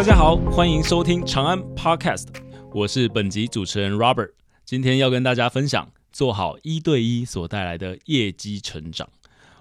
[0.00, 2.28] 大家好，欢迎收听长安 Podcast，
[2.72, 4.30] 我是本集主持人 Robert。
[4.64, 9.10] 今天要跟大家分享做好一对一所带来的业绩成长。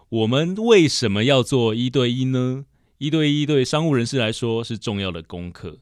[0.07, 2.63] 我们为什么要做一对一呢？
[2.99, 5.79] 一对一对商务人士来说是重要的功课，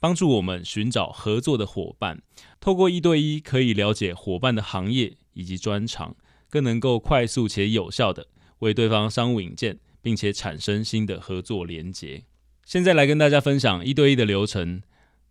[0.00, 2.22] 帮助我们寻找合作的伙伴。
[2.58, 6.16] 透过一对一，可以了解伙伴的行业以及专长，
[6.48, 8.26] 更能够快速且有效的
[8.60, 12.24] 为对方商务引荐，并且产生新的合作连结。
[12.68, 14.82] 现在来跟大家分享一对一的流程。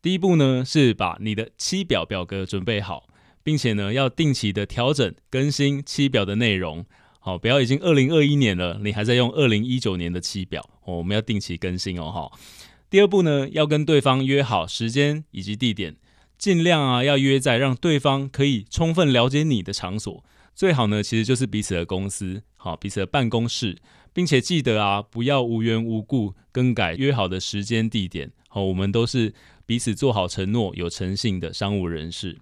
[0.02, 3.08] 第一步呢，是把你的期表表格准备好，
[3.44, 6.84] 并且呢，要定期的调整更新期表的内容。
[7.20, 10.98] 好，不要已经二零二一年了，你还在用二零一九年的期表哦。
[10.98, 12.12] 我们要定期更新哦。
[12.12, 12.40] 哈。
[12.90, 15.96] 第二步呢，要跟对方约好时间以及地点，
[16.40, 20.26] 尽量啊要约在让对方可以充分了解你的场所。
[20.56, 23.78] 最好呢，其实就是彼此的公司，好，彼此的办公室。
[24.18, 28.32] 并且记得啊，不要无缘无故更改约好的时间地点。
[28.50, 29.32] 好，我们都是
[29.68, 32.40] 彼此做好承诺、有诚信的商务人士。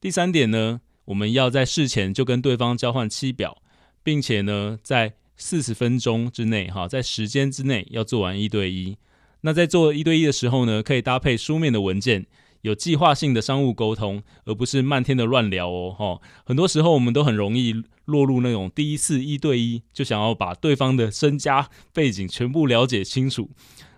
[0.00, 3.62] 第三点呢，我们要在事前就跟对方交换期表，
[4.02, 8.96] 并且呢，在四十分钟之内，哈，在时间之内要做完一对一。
[9.42, 12.26] 那在做一对一的时候呢，可以搭配书面的文件。
[12.62, 15.94] 有计划性的商务沟通，而不是漫天的乱聊哦。
[15.96, 23.50] 哈，很多时候我们都很容易落入那种第一次一对一就想要把对方的身家背景全部了解清楚。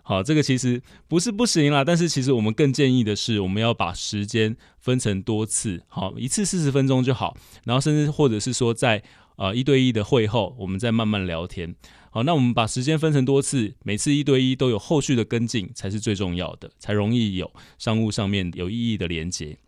[0.03, 7.35] 好，这个其实不是不行啦，但是其实我们更建议的是，我们要把时间分成多次，好，一次四十分钟就好，
[7.65, 9.03] 然后甚至或者是说在
[9.37, 11.75] 呃一对一的会后，我们再慢慢聊天。
[12.11, 19.59] 好，那我们把时间分成多次，每次一对一都有后续的跟进，才是最重要的，才容易有商务上面有意义的连接。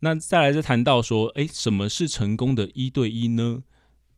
[0.00, 3.62] 那再来就谈到说，诶，什么是成功的一对一呢？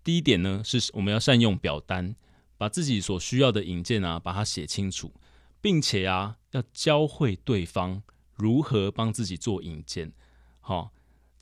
[0.04, 2.14] 第一点呢，是我们要善用表单，
[2.56, 5.12] 把自己所需要的引荐啊，把它写清楚，
[5.60, 8.02] 并且啊，要教会对方
[8.36, 10.12] 如何帮自己做引荐。
[10.60, 10.93] 好。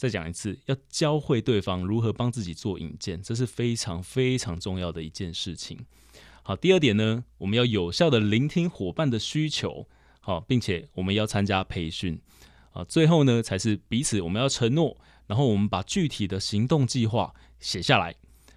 [0.02, 5.78] 再讲一次，要教会对方如何帮自己做引荐，这是非常非常重要的一件事情。
[6.42, 9.86] 好，第二点呢，我们要有效的聆听伙伴的需求，
[10.18, 12.20] 好，并且我们要参加培训。
[12.72, 14.98] 啊，最后呢，才是彼此我们要承诺，
[15.28, 18.16] 然后我们把具体的行动计划写下来。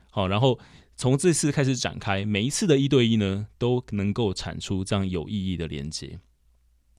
[0.09, 0.59] 好，然后
[0.95, 6.19] 从这次开始展开，每一次的一对一呢，都能够产出这样有意义的连接。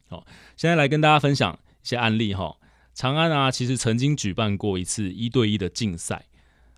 [0.06, 0.24] 好，
[0.56, 2.56] 现在来跟大家分享一些案例哈。
[2.96, 6.24] 长安啊，其实曾经举办过一次一对一的竞赛。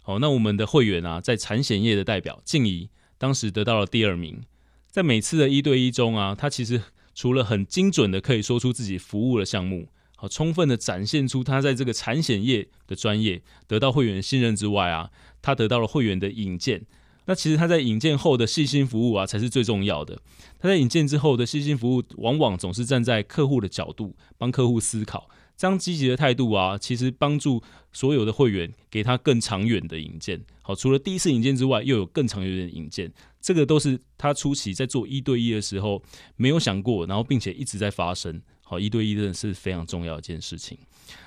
[0.03, 4.43] 好，那我们的会员啊，在产险业的代表静怡，当时得到了第二名。
[4.91, 6.83] 在每次的一对一中啊，他其实
[7.15, 16.85] 除了很精准的可以说出自己服务的项目，好，充分的展现出他在这个产险业的专业，得到会员信任之外啊，他得到了会员的引荐。
[17.27, 20.21] 那其实他在引荐后的细心服务啊，才是最重要的。
[20.59, 25.31] 他在引荐之后的细心服务，往往总是站在客户的角度，帮客户思考。
[25.58, 27.60] 这样积极的态度啊，其实帮助
[27.92, 30.41] 所有的会员给他更长远的引荐。
[30.62, 36.00] 好，除了第一次引荐之外，又有更长远的引荐，这个都是他初期在做一对一的时候
[36.36, 38.41] 没有想过，然后并且一直在发生。
[38.62, 40.78] 好，一对一真的是非常重要一件事情。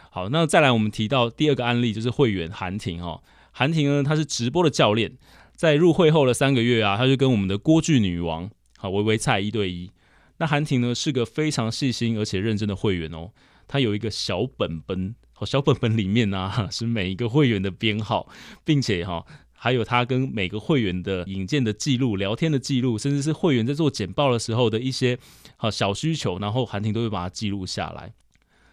[0.09, 3.21] 好，那再来我们提到第二个案例，就是会员韩婷哈。
[3.51, 5.11] 韩婷呢，她是直播的教练，
[5.57, 9.91] 在入会后的三个月啊，她就跟我们的锅剧女王好维维菜一对一。
[10.37, 13.31] 那韩婷呢，是个非常细心而且认真的会员哦。
[13.71, 18.27] 他有一个小本本，好，小本本里面呢 是每一个会员的编号，
[18.65, 25.17] 并且哈还有他跟每个会员的引荐的记录、聊天的记录，甚至是会员在做简报的时候的一些
[25.55, 28.13] 好小需求，然后韩婷都会把它记录下来。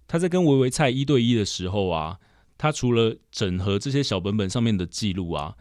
[0.08, 2.18] 他在跟维维菜一对一的时候啊，
[2.58, 5.54] 他除了整合这些小本本上面的记录啊。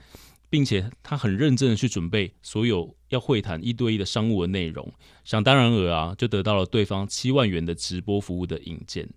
[0.49, 4.93] 并且他很认真的去准备所有要会谈一对一的商务的内容，
[5.25, 9.09] 想当然尔啊，就得到了对方七万元的直播服务的引荐。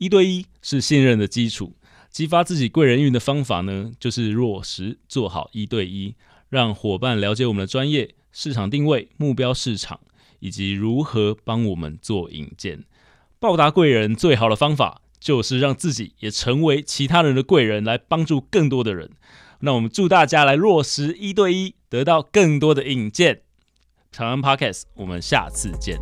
[0.00, 1.74] 一对一是信任的基础，
[2.10, 6.14] 激发自己贵人运的方法呢，就是落实做好一对一，
[6.48, 10.00] 让伙伴了解我们的专业、市场定位、目标市场
[10.38, 12.82] 以及如何帮我们做引荐。
[13.38, 19.10] 报答贵人最好的方法，就是让自己也成为其他人的贵人，来帮助更多的人。
[19.60, 23.42] 那我们祝大家来落实一对一，得到更多的引荐。
[24.10, 26.00] 长安 Podcast，我们下次见。